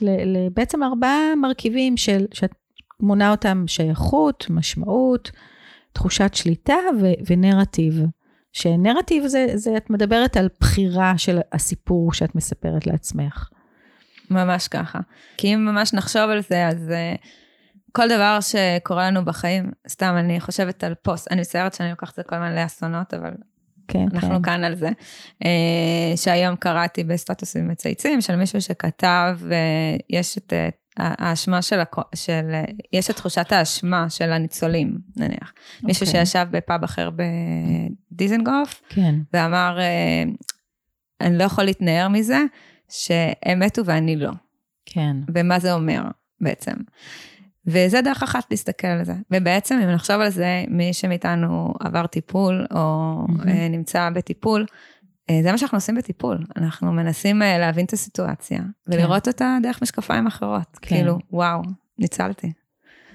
[0.55, 2.55] בעצם ארבעה מרכיבים של, שאת
[3.01, 5.31] מונה אותם שייכות, משמעות,
[5.93, 8.03] תחושת שליטה ו- ונרטיב.
[8.53, 13.49] שנרטיב זה, זה, את מדברת על בחירה של הסיפור שאת מספרת לעצמך.
[14.31, 14.99] ממש ככה.
[15.37, 17.27] כי אם ממש נחשוב על זה, אז uh,
[17.93, 22.17] כל דבר שקורה לנו בחיים, סתם, אני חושבת על פוסט, אני מצטערת שאני לוקחת את
[22.17, 23.31] זה כל הזמן לאסונות, אבל
[23.89, 24.43] כן, אנחנו כן.
[24.43, 24.89] כאן על זה.
[25.45, 25.47] Uh,
[26.17, 31.99] שהיום קראתי בסטטוסים מצייצים של מישהו שכתב, uh, יש את uh, האשמה של, הכ...
[32.15, 32.43] של,
[32.93, 35.53] יש את תחושת האשמה של הניצולים, נניח.
[35.53, 35.87] Okay.
[35.87, 36.27] מישהו אוקיי.
[36.27, 37.11] שישב בפאב אחר
[38.11, 39.15] בדיזנגוף, כן.
[39.33, 39.79] ואמר,
[41.21, 42.41] אני לא יכול להתנער מזה,
[42.89, 44.31] שהם מתו ואני לא.
[44.87, 45.17] כן.
[45.35, 46.03] ומה זה אומר
[46.41, 46.73] בעצם.
[47.67, 49.15] וזה דרך אחת להסתכל על זה.
[49.31, 53.49] ובעצם, אם נחשוב על זה, מי שמאיתנו עבר טיפול, או mm-hmm.
[53.71, 54.67] נמצא בטיפול, אה,
[55.43, 56.45] זה מה שאנחנו עושים בטיפול.
[56.57, 58.65] אנחנו מנסים אה, להבין את הסיטואציה, כן.
[58.87, 60.79] ולראות אותה דרך משקפיים אחרות.
[60.83, 60.97] כן.
[60.97, 61.63] כאילו, וואו,
[61.99, 62.53] ניצלתי.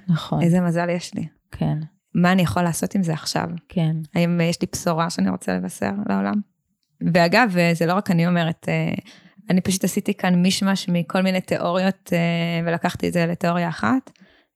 [0.08, 0.41] נכון.
[0.41, 1.28] איזה מזל יש לי.
[1.51, 1.78] כן.
[2.15, 3.49] מה אני יכול לעשות עם זה עכשיו?
[3.69, 3.95] כן.
[4.15, 6.34] האם יש לי בשורה שאני רוצה לבשר לעולם?
[7.13, 8.67] ואגב, זה לא רק אני אומרת,
[9.49, 14.12] אני פשוט עשיתי כאן מישמש מכל מיני תיאוריות, אה, ולקחתי את זה לתיאוריה אחת,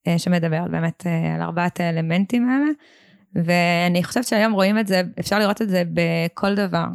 [0.08, 2.65] אה, שמדברת באמת אה, על ארבעת האלמנטים האלה.
[3.36, 6.86] ואני חושבת שהיום רואים את זה, אפשר לראות את זה בכל דבר.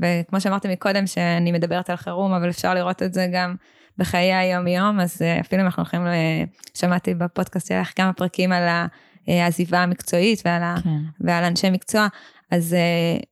[0.00, 3.54] וכמו שאמרתי מקודם, שאני מדברת על חירום, אבל אפשר לראות את זה גם
[3.98, 6.02] בחיי היום-יום, אז אפילו אם אנחנו הולכים,
[6.74, 8.62] שמעתי בפודקאסט שלך כמה פרקים על
[9.26, 10.90] העזיבה המקצועית ועל, כן.
[11.20, 12.06] ועל אנשי מקצוע,
[12.50, 12.76] אז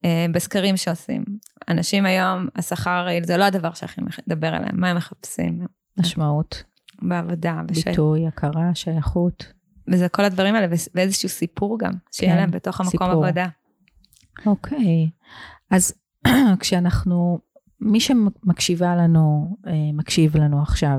[0.02, 1.24] uh, בסקרים שעושים,
[1.68, 5.66] אנשים היום, השכר, זה לא הדבר שהכי מדבר עליהם, מה הם מחפשים?
[5.98, 6.62] משמעות.
[7.02, 7.90] בעבודה, בשי...
[7.90, 9.52] ביטוי, הכרה, שייכות.
[9.88, 13.26] וזה כל הדברים האלה, ואיזשהו סיפור גם, שיהיה כן, להם בתוך המקום סיפור.
[13.26, 13.46] עבודה.
[14.46, 15.10] אוקיי,
[15.70, 15.92] אז
[16.60, 17.38] כשאנחנו,
[17.80, 20.98] מי שמקשיבה לנו, אה, מקשיב לנו עכשיו,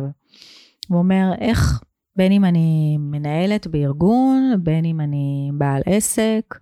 [0.87, 1.83] הוא אומר, איך,
[2.15, 6.59] בין אם אני מנהלת בארגון, בין אם אני בעל עסק,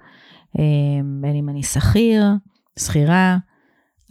[0.59, 2.23] אמ, בין אם אני שכיר,
[2.79, 3.37] שכירה,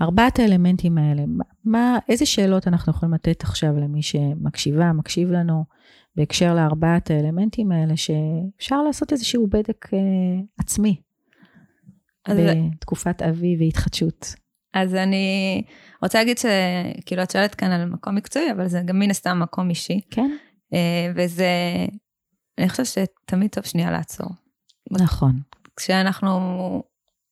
[0.02, 1.22] ארבעת האלמנטים האלה,
[1.64, 5.64] מה, איזה שאלות אנחנו יכולים לתת עכשיו למי שמקשיבה, מקשיב לנו,
[6.16, 9.98] בהקשר לארבעת האלמנטים האלה, שאפשר לעשות איזשהו בדק אה,
[10.58, 11.00] עצמי
[12.26, 12.38] אז...
[12.74, 14.34] בתקופת אבי והתחדשות.
[14.74, 15.62] אז אני
[16.02, 19.70] רוצה להגיד שכאילו את שואלת כאן על מקום מקצועי, אבל זה גם מן הסתם מקום
[19.70, 20.00] אישי.
[20.10, 20.36] כן.
[20.74, 21.48] אה, וזה,
[22.58, 24.28] אני חושבת שתמיד טוב שנייה לעצור.
[24.90, 25.40] נכון.
[25.76, 26.38] כשאנחנו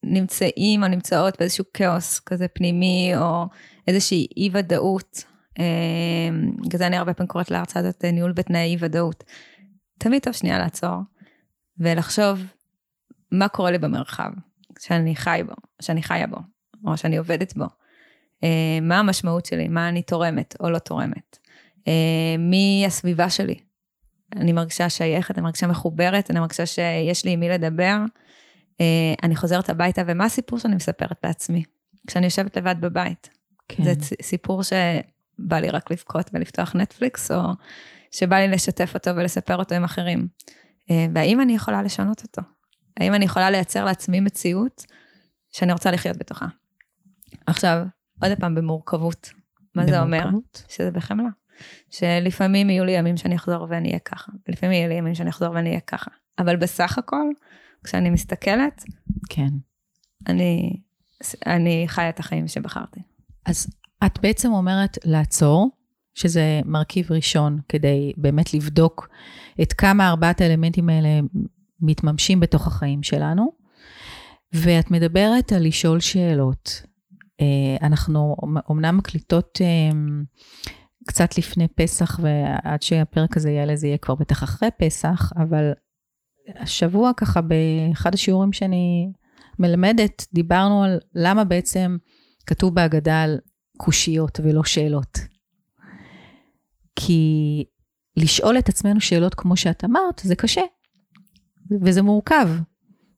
[0.04, 3.46] נמצאים או נמצאות באיזשהו כאוס כזה פנימי, או
[3.88, 5.24] איזושהי אי ודאות,
[5.58, 9.24] אמ, בגלל זה אני הרבה פעמים קוראת להרצאה הזאת ניהול בתנאי אי ודאות.
[9.98, 10.96] תמיד טוב שנייה לעצור
[11.78, 12.38] ולחשוב
[13.32, 14.30] מה קורה לי במרחב
[14.78, 16.38] שאני חי בו, שאני חיה בו,
[16.86, 17.66] או שאני עובדת בו.
[18.42, 18.48] אמ,
[18.82, 21.38] מה המשמעות שלי, מה אני תורמת או לא תורמת.
[21.86, 21.92] אמ,
[22.38, 23.54] מי הסביבה שלי.
[24.36, 27.96] אני מרגישה שייכת, אני מרגישה מחוברת, אני מרגישה שיש לי עם מי לדבר.
[28.80, 31.64] אה, אני חוזרת הביתה, ומה הסיפור שאני מספרת לעצמי?
[32.06, 33.30] כשאני יושבת לבד בבית.
[33.68, 33.84] כן.
[33.84, 37.40] זה סיפור שבא לי רק לבכות ולפתוח נטפליקס, או
[38.10, 40.28] שבא לי לשתף אותו ולספר אותו עם אחרים.
[40.90, 42.42] אה, והאם אני יכולה לשנות אותו?
[42.96, 44.84] האם אני יכולה לייצר לעצמי מציאות
[45.52, 46.46] שאני רוצה לחיות בתוכה?
[47.46, 47.84] עכשיו,
[48.22, 49.30] עוד פעם, במורכבות.
[49.74, 50.12] מה במורכבות?
[50.12, 50.38] זה אומר?
[50.68, 51.28] שזה בחמלה.
[51.90, 55.54] שלפעמים יהיו לי ימים שאני אחזור ואני אהיה ככה, ולפעמים יהיו לי ימים שאני אחזור
[55.54, 56.10] ואני אהיה ככה.
[56.38, 57.26] אבל בסך הכל,
[57.84, 58.84] כשאני מסתכלת,
[59.28, 59.48] כן.
[60.26, 60.76] אני,
[61.46, 63.00] אני חיה את החיים שבחרתי.
[63.46, 63.66] אז
[64.06, 65.70] את בעצם אומרת לעצור,
[66.14, 69.08] שזה מרכיב ראשון כדי באמת לבדוק
[69.62, 71.08] את כמה ארבעת האלמנטים האלה
[71.82, 73.52] מתממשים בתוך החיים שלנו,
[74.52, 76.82] ואת מדברת על לשאול שאלות.
[77.40, 78.36] אה, אנחנו
[78.68, 79.98] אומנם מקליטות אה,
[81.06, 85.72] קצת לפני פסח, ועד שהפרק הזה יעלה זה יהיה כבר בטח אחרי פסח, אבל
[86.56, 89.12] השבוע ככה באחד השיעורים שאני
[89.58, 91.96] מלמדת, דיברנו על למה בעצם
[92.46, 93.38] כתוב בהגדה על
[93.76, 95.18] קושיות ולא שאלות.
[96.96, 97.64] כי
[98.16, 100.60] לשאול את עצמנו שאלות כמו שאת אמרת, זה קשה,
[101.80, 102.48] וזה מורכב.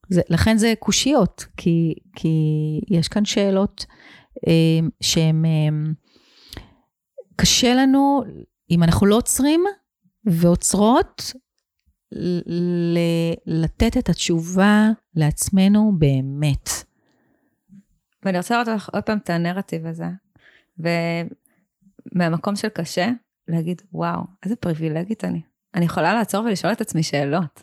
[0.09, 2.29] זה, לכן זה קושיות, כי, כי
[2.91, 3.87] יש כאן שאלות
[4.47, 5.69] אה, שהן, אה,
[7.37, 8.23] קשה לנו,
[8.71, 9.65] אם אנחנו לא עוצרים
[10.25, 11.33] ועוצרות,
[12.15, 16.69] ל- לתת את התשובה לעצמנו באמת.
[18.23, 20.09] ואני רוצה לראות לך עוד פעם את הנרטיב הזה,
[22.15, 23.09] ומהמקום של קשה,
[23.49, 25.41] להגיד, וואו, איזה פריבילגית אני.
[25.75, 27.63] אני יכולה לעצור ולשאול את עצמי שאלות.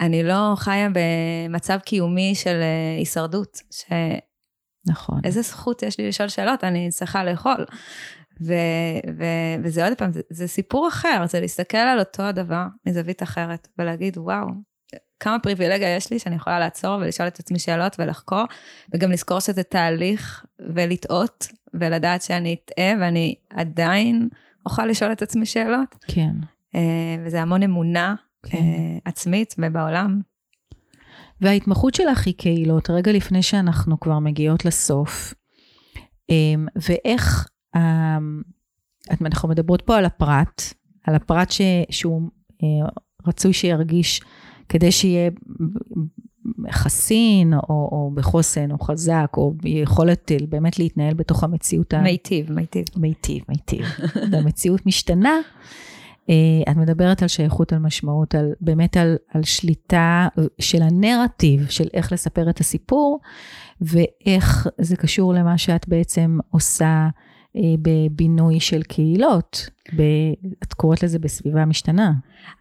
[0.00, 3.84] אני לא חיה במצב קיומי של אה, הישרדות, ש...
[4.86, 5.20] נכון.
[5.24, 7.64] איזה זכות יש לי לשאול שאלות, אני צריכה לאכול.
[8.46, 8.54] ו,
[9.18, 9.24] ו,
[9.64, 14.18] וזה עוד פעם, זה, זה סיפור אחר, זה להסתכל על אותו הדבר מזווית אחרת, ולהגיד,
[14.18, 14.46] וואו,
[15.20, 18.44] כמה פריבילגיה יש לי שאני יכולה לעצור ולשאול את עצמי שאלות ולחקור,
[18.94, 24.28] וגם לזכור שזה תהליך ולטעות, ולדעת שאני אטעה ואני עדיין
[24.66, 25.96] אוכל לשאול את עצמי שאלות.
[26.08, 26.32] כן.
[26.74, 28.58] אה, וזה המון אמונה כן.
[28.58, 30.20] אה, עצמית ובעולם.
[31.40, 35.34] וההתמחות שלך היא קהילות, רגע לפני שאנחנו כבר מגיעות לסוף,
[36.30, 38.42] אמ, ואיך, אמ,
[39.10, 40.62] אנחנו מדברות פה על הפרט,
[41.06, 42.30] על הפרט ש, שהוא
[42.62, 42.88] אה,
[43.26, 44.20] רצוי שירגיש
[44.68, 45.30] כדי שיהיה
[46.70, 51.94] חסין, או, או בחוסן, או חזק, או יכולת באמת להתנהל בתוך המציאות.
[51.94, 52.84] מיטיב, מיטיב.
[52.96, 53.84] מיטיב, מיטיב.
[54.38, 55.34] המציאות משתנה.
[56.30, 61.88] אה, את מדברת על שייכות, על משמעות, על, באמת על, על שליטה של הנרטיב, של
[61.94, 63.20] איך לספר את הסיפור,
[63.80, 67.08] ואיך זה קשור למה שאת בעצם עושה
[67.56, 69.68] אה, בבינוי של קהילות.
[69.96, 70.02] ב,
[70.62, 72.12] את קוראת לזה בסביבה משתנה.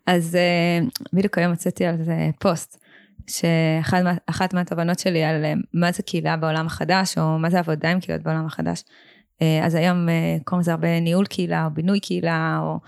[0.07, 2.79] אז אה, בדיוק היום הוצאתי על זה פוסט.
[3.27, 8.23] שאחת מהתובנות שלי על מה זה קהילה בעולם החדש, או מה זה עבודה עם קהילות
[8.23, 8.83] בעולם החדש.
[9.63, 10.07] אז היום
[10.43, 12.79] קוראים לזה הרבה ניהול קהילה, או בינוי קהילה, או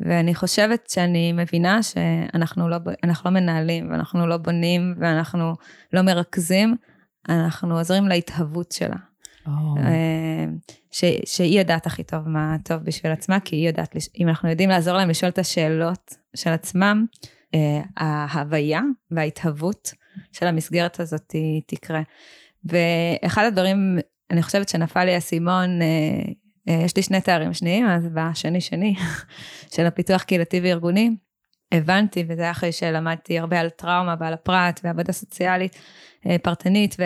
[0.00, 2.76] ואני חושבת שאני מבינה שאנחנו לא,
[3.24, 5.54] לא מנהלים, ואנחנו לא בונים, ואנחנו
[5.92, 6.76] לא מרכזים,
[7.28, 8.96] אנחנו עוזרים להתהוות שלה.
[9.46, 9.50] Oh.
[10.90, 14.70] ש, שהיא יודעת הכי טוב מה טוב בשביל עצמה, כי היא יודעת, אם אנחנו יודעים
[14.70, 17.06] לעזור להם לשאול את השאלות של עצמם,
[17.54, 18.80] אה, ההוויה
[19.10, 19.90] וההתהוות
[20.32, 21.34] של המסגרת הזאת
[21.66, 22.02] תקרה.
[22.64, 23.98] ואחד הדברים,
[24.30, 26.32] אני חושבת שנפל לי האסימון, אה,
[26.72, 28.94] יש לי שני תארים שניים, אז בשני שני
[29.74, 31.10] של הפיתוח קהילתי וארגוני,
[31.72, 35.76] הבנתי, וזה היה אחרי שלמדתי הרבה על טראומה ועל הפרט ועבודה סוציאלית
[36.26, 36.96] אה, פרטנית,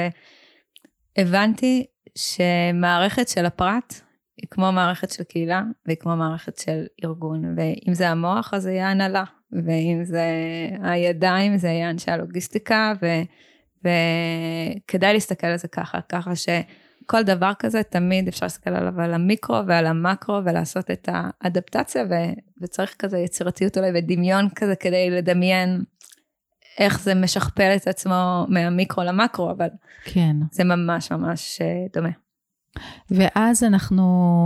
[1.18, 3.94] והבנתי שמערכת של הפרט
[4.36, 8.72] היא כמו מערכת של קהילה, והיא כמו מערכת של ארגון, ואם זה המוח אז זה
[8.72, 10.24] יהיה הנהלה, ואם זה
[10.82, 13.06] הידיים זה יהיה אנשי הלוגיסטיקה, ו,
[13.78, 16.48] וכדאי להסתכל על זה ככה, ככה ש...
[17.06, 22.14] כל דבר כזה, תמיד אפשר להסתכל עליו על המיקרו ועל המקרו ולעשות את האדפטציה, ו,
[22.62, 25.84] וצריך כזה יצירתיות אולי ודמיון כזה כדי לדמיין
[26.78, 29.68] איך זה משכפל את עצמו מהמיקרו למקרו, אבל
[30.04, 30.36] כן.
[30.52, 32.08] זה ממש ממש אה, דומה.
[33.10, 34.02] ואז אנחנו,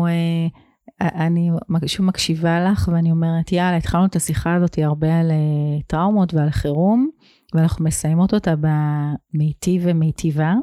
[0.08, 1.50] אה, אני
[1.86, 6.50] שוב מקשיבה לך ואני אומרת, יאללה, התחלנו את השיחה הזאת הרבה על אה, טראומות ועל
[6.50, 7.10] חירום,
[7.54, 10.54] ואנחנו מסיימות אותה במיטיב ומיטיבה.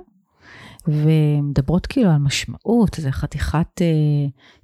[0.88, 3.88] ומדברות כאילו על משמעות, זה חתיכת, אה,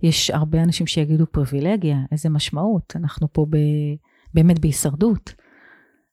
[0.04, 3.58] יש הרבה אנשים שיגידו פריבילגיה, איזה משמעות, אנחנו פה ב,
[4.34, 5.34] באמת בהישרדות.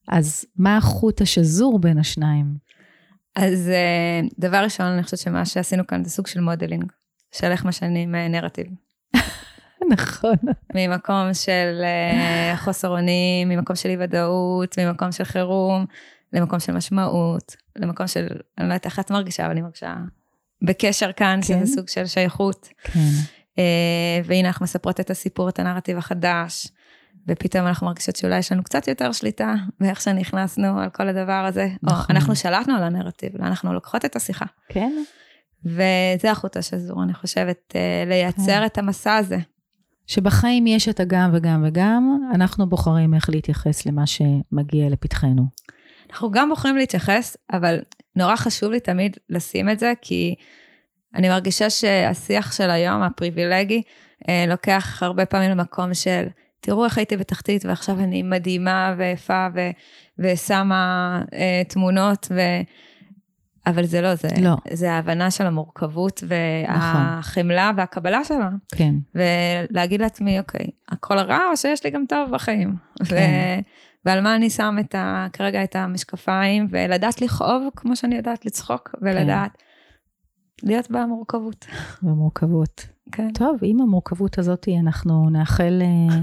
[0.08, 2.46] אז מה החוט השזור בין השניים?
[3.36, 6.92] אז אה, דבר ראשון, אני חושבת שמה שעשינו כאן זה סוג של modeling,
[7.32, 8.66] של איך משנים אה, נרטיב.
[9.92, 10.36] נכון.
[10.74, 15.86] ממקום של אה, חוסר אונים, ממקום של אי ודאות, ממקום של חירום,
[16.32, 18.26] למקום של משמעות, למקום של,
[18.58, 19.94] אני לא יודעת איך את מרגישה, אבל אני מרגישה
[20.62, 21.66] בקשר כאן, כן?
[21.66, 22.68] שזה סוג של שייכות.
[22.82, 23.00] כן.
[23.54, 23.58] Uh,
[24.24, 26.68] והנה אנחנו מספרות את הסיפור, את הנרטיב החדש,
[27.28, 31.68] ופתאום אנחנו מרגישות שאולי יש לנו קצת יותר שליטה באיך שנכנסנו על כל הדבר הזה.
[31.82, 31.98] נכון.
[31.98, 34.44] או אנחנו שלטנו על הנרטיב, אנחנו לוקחות את השיחה.
[34.68, 34.92] כן.
[35.64, 38.66] וזה החוט השזור, אני חושבת, uh, לייצר כן.
[38.66, 39.38] את המסע הזה.
[40.06, 45.42] שבחיים יש את הגם וגם וגם, אנחנו בוחרים איך להתייחס למה שמגיע לפתחנו.
[46.10, 47.78] אנחנו גם בוחרים להתייחס, אבל
[48.16, 50.34] נורא חשוב לי תמיד לשים את זה, כי
[51.14, 53.82] אני מרגישה שהשיח של היום, הפריבילגי,
[54.28, 56.26] אה, לוקח הרבה פעמים למקום של,
[56.60, 59.70] תראו איך הייתי בתחתית ועכשיו אני מדהימה ויפה ו-
[60.18, 62.40] ושמה אה, תמונות, ו...
[63.66, 64.56] אבל זה לא, זה, לא.
[64.72, 67.78] זה ההבנה של המורכבות והחמלה נכון.
[67.78, 68.48] והקבלה שלה.
[68.74, 68.94] כן.
[69.14, 72.74] ולהגיד לעצמי, אוקיי, הכל רע או שיש לי גם טוב בחיים.
[73.04, 73.14] כן.
[73.14, 73.60] ו-
[74.06, 78.94] ועל מה אני שם את ה, כרגע את המשקפיים, ולדעת לכאוב כמו שאני יודעת לצחוק,
[79.02, 80.66] ולדעת כן.
[80.66, 81.66] להיות במורכבות.
[82.02, 82.86] במורכבות.
[83.12, 83.32] כן.
[83.34, 86.16] טוב, עם המורכבות הזאת אנחנו נאחל אה,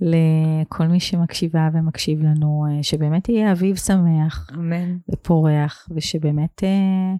[0.00, 4.96] לכל מי שמקשיבה ומקשיב לנו, אה, שבאמת יהיה אביב שמח אמן.
[5.12, 7.14] ופורח, ושבאמת אה,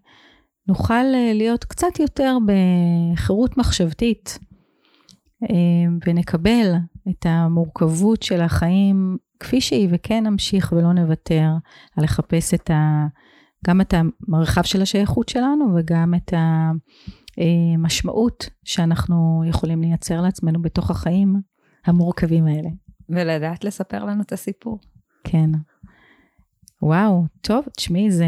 [0.68, 4.38] נוכל להיות קצת יותר בחירות מחשבתית,
[6.07, 6.74] ונקבל
[7.09, 11.49] את המורכבות של החיים כפי שהיא, וכן נמשיך ולא נוותר
[11.97, 13.07] על לחפש את ה...
[13.66, 16.32] גם את המרחב של השייכות שלנו וגם את
[17.36, 21.40] המשמעות שאנחנו יכולים לייצר לעצמנו בתוך החיים
[21.86, 22.68] המורכבים האלה.
[23.09, 24.78] ולדעת לספר לנו את הסיפור.
[25.24, 25.51] כן.
[26.82, 28.26] וואו, טוב, תשמעי, זה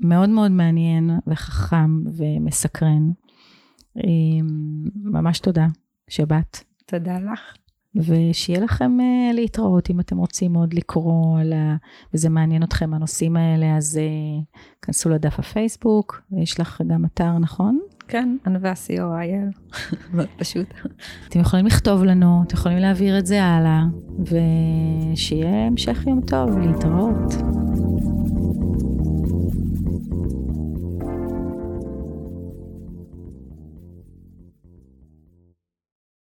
[0.00, 3.10] מאוד מאוד מעניין וחכם ומסקרן.
[3.96, 4.46] אמ,
[4.94, 5.66] ממש תודה
[6.08, 6.58] שבאת.
[6.86, 7.56] תודה לך.
[7.98, 11.76] ושיהיה לכם uh, להתראות אם אתם רוצים עוד לקרוא על ה...
[12.14, 14.44] וזה מעניין אתכם הנושאים האלה, אז uh,
[14.82, 17.78] כנסו לדף הפייסבוק, ויש לך גם אתר, נכון?
[18.08, 19.76] כן, ענווה co.il,
[20.14, 20.66] מאוד פשוט.
[21.28, 23.82] אתם יכולים לכתוב לנו, אתם יכולים להעביר את זה הלאה,
[24.18, 27.34] ושיהיה המשך יום טוב, להתראות.